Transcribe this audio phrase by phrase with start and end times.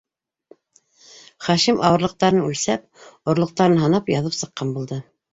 [1.47, 3.03] Хашим ауырлыҡтарын үлсәп,
[3.33, 4.99] орлоҡтарын һанап яҙып сыҡҡан булды.